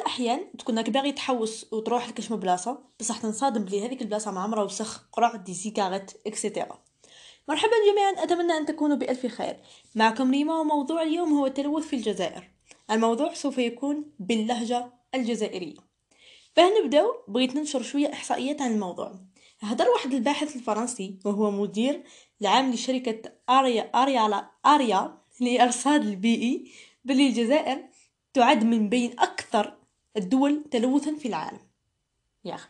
[0.00, 5.08] الأحيان تكون راك باغي تحوس وتروح لكاش بلاصه بصح تنصادم بلي هذيك البلاصة معمرة وسخ
[5.12, 6.84] قرع des cigarettes et cetera
[7.48, 9.56] مرحبا جميعا أتمنى أن تكونوا بألف خير.
[9.94, 12.50] معكم ريما وموضوع اليوم هو التلوث في الجزائر.
[12.90, 15.76] الموضوع سوف يكون باللهجة الجزائرية.
[16.56, 19.14] فهنبداو بغيت ننشر شوية إحصائيات عن الموضوع.
[19.60, 22.02] هدر واحد الباحث الفرنسي وهو مدير
[22.40, 26.72] العام لشركة أريا اريا أريا لإرصاد البيئي
[27.04, 27.84] بلي الجزائر
[28.34, 29.76] تعد من بين أكثر
[30.16, 31.60] الدول تلوثا في العالم.
[32.44, 32.68] يا أخي.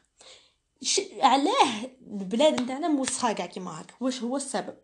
[0.82, 1.00] ش...
[1.20, 3.94] علاه البلاد نتاعنا موسخه كاع كيما هكا.
[4.00, 4.76] واش هو السبب؟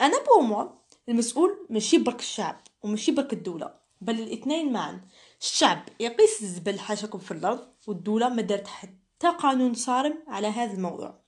[0.00, 0.68] أنا بوموا
[1.08, 5.00] المسؤول ماشي برك الشعب وماشي برك الدولة بل الاثنين معا.
[5.40, 11.20] الشعب يقيس الزبل حاشاكم في الأرض والدولة ما دارت حتى قانون صارم على هذا الموضوع.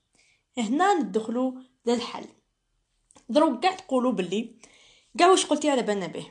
[0.57, 1.51] هنا ندخلوا
[1.85, 2.25] للحل.
[3.29, 4.55] دروك كاع تقولوا باللي
[5.17, 6.27] كاع واش قلتي على بالنا به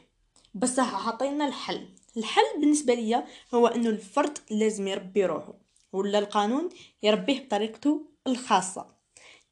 [0.54, 1.88] بس حاطينا الحل.
[2.16, 5.54] الحل بالنسبة ليا هو إنه الفرد لازم يربي روحه
[5.92, 6.68] ولا القانون
[7.02, 8.86] يربيه بطريقته الخاصة.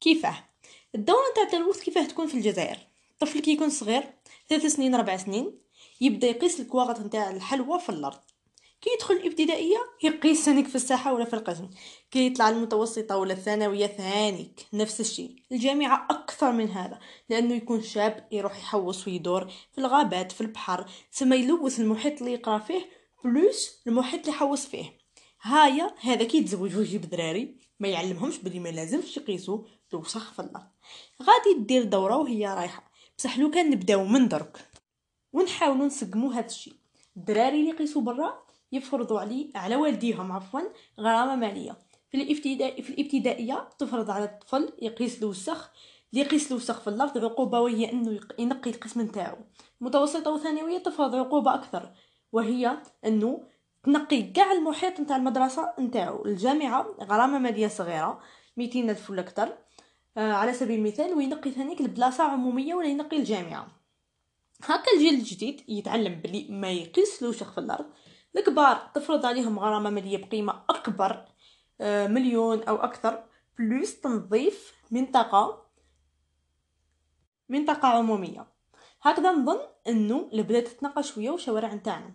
[0.01, 0.45] كيفاه؟
[0.95, 2.79] الدورة نتاع التلوث كيفاه تكون في الجزائر؟
[3.13, 4.03] الطفل كي يكون صغير
[4.49, 5.59] ثلاث سنين ربع سنين
[6.01, 8.21] يبدأ يقيس الكواغط نتاع الحلوى في الأرض.
[8.81, 11.71] كي يدخل الابتدائية يقيس ثانيك في الساحة ولا في القسم
[12.11, 15.37] كي يطلع المتوسطة ولا الثانوية ثانيك نفس الشيء.
[15.53, 21.33] الجامعة أكثر من هذا لأنه يكون شاب يروح يحوص ويدور في الغابات في البحر ثم
[21.33, 22.91] يلوث المحيط اللي يقرأ فيه
[23.25, 24.99] بلوس المحيط اللي يحوص فيه.
[25.43, 30.67] هايا هذا كي يتزوج ويجيب دراري ما يعلمهمش بلي ما لازمش يقيسوا الوسخ في الأرض.
[31.23, 32.91] غادي دير دورة وهي رايحة.
[33.19, 34.69] بصح لو كان نبداو من درك
[35.33, 36.75] ونحاولوا نسقموا هذا الشيء.
[37.17, 38.46] الدراري اللي يقيسوا برا
[38.77, 40.61] يفرضوا علي على والديهم عفوا
[41.01, 41.79] غرامة مالية.
[42.11, 45.71] في الابتدائي في الابتدائية تفرض على الطفل يقيس الوسخ
[46.13, 49.37] اللي يقيس الوسخ في الأرض عقوبة وهي أنه ينقي القسم نتاعو.
[49.81, 51.91] متوسطة وثانوية تفرض عقوبة أكثر
[52.33, 52.77] وهي
[53.07, 53.41] أنه
[53.85, 56.25] تنقي كاع المحيط نتاع المدرسة نتاعو.
[56.25, 58.21] الجامعة غرامة مالية صغيرة
[58.57, 59.57] 200 ألف ولا أكثر
[60.17, 63.69] آه على سبيل المثال وينقي ثانيك البلاصة عمومية ولا ينقي الجامعة.
[64.65, 67.87] هكا الجيل الجديد يتعلم بلي ما يقيس الوسخ في الأرض
[68.37, 71.25] الكبار تفرض عليهم غرامة مالية بقيمة أكبر
[71.81, 73.25] آه، مليون أو أكثر
[73.59, 75.67] plus تنظيف منطقة
[77.49, 78.47] منطقة عمومية.
[79.03, 79.59] هكذا نظن
[79.89, 82.15] إنه البلاد تتنقى شوية وشوارع نتاعنا.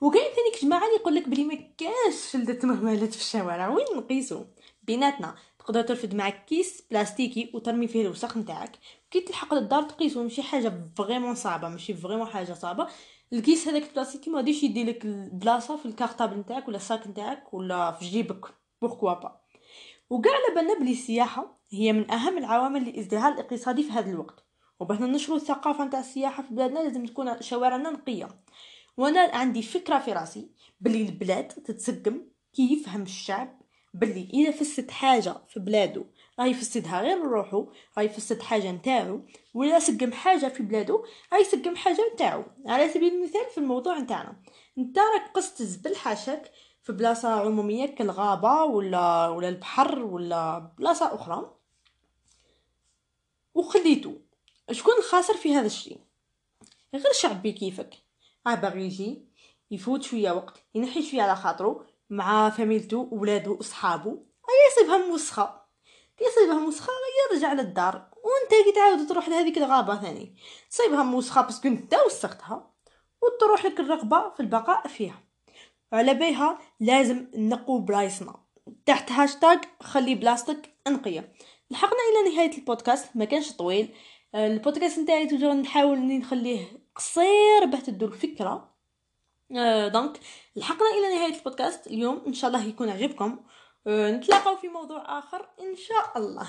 [0.00, 3.68] وكاين ثاني جماعة اللي يقول لك بلي ما كاش سلة مهملات في الشوارع.
[3.68, 4.44] وين نقيسو؟
[4.82, 5.34] بيناتنا.
[5.62, 8.78] تقدر ترفد معك كيس بلاستيكي وترمي فيه الوسخ نتاعك.
[9.10, 12.86] كي تلحق للدار تقيسو ماشي حاجة vraiment صعبة ماشي vraiment حاجة صعبة.
[13.32, 17.06] الكيس هذاك البلاستيكي ما غاديش يدي لك البلاصة في ال cartable نتاعك ولا ال sac
[17.06, 18.46] نتاعك ولا في جيبك.
[18.82, 19.40] pourquoi pas
[20.10, 24.44] وكاع على بالنا بلي السياحة هي من أهم العوامل للازدهار الاقتصادي في هذا الوقت.
[24.80, 28.28] وباه ننشروا الثقافة نتاع السياحة في بلادنا لازم تكون شوارعنا نقية.
[28.96, 30.50] وأنا عندي فكرة في راسي
[30.80, 32.20] بلي البلاد تتسقم
[32.52, 33.61] كي يفهم الشعب
[33.94, 36.04] بلي إذا فسد حاجة في بلادو
[36.38, 39.20] راه يفسدها غير لروحو راه يفسد حاجة نتاعو
[39.54, 42.44] ولا سقم حاجة في بلادو راه يسقم حاجة نتاعو.
[42.66, 44.42] على سبيل المثال في الموضوع نتاعنا.
[44.78, 51.54] أنت راك قست الزبل حاشاك في بلاصة عمومية كالغابة ولا ولا البحر ولا بلاصة أخرى.
[53.54, 54.12] وخليتو
[54.70, 56.00] شكون الخاسر في هذا الشيء؟
[56.94, 57.94] غير شعب كيفك.
[58.46, 59.26] راه باغي يجي
[59.70, 64.22] يفوت شوية وقت ينحي شوية على خاطرو مع فاميلتو ولادو وصحابو.
[64.70, 65.62] يصيبها موسخة.
[66.16, 66.92] كي يصيبها موسخة
[67.32, 67.94] يرجع للدار.
[67.94, 70.36] وانت كي تعاود تروح لهذيك الغابة ثاني.
[70.70, 72.70] تصيبها موسخة parce que انت وسختها
[73.22, 75.22] وتروح لك الرغبه في البقاء فيها.
[75.92, 78.34] على بها لازم نقو بلايصنا
[78.86, 81.32] تحت هاشتاغ خلي بلاصتك نقية.
[81.70, 83.94] لحقنا إلى نهاية البودكاست ما كانش طويل.
[84.34, 88.72] البودكاست نتاعي toujours نحاول نخليه قصير باه تدو الفكرة
[89.88, 90.20] donc
[90.56, 91.86] لحقنا إلى نهاية البودكاست.
[91.86, 93.44] اليوم إن شاء الله يكون عجبكم.
[93.86, 96.46] أه نتلاقاو في موضوع آخر إن شاء الله.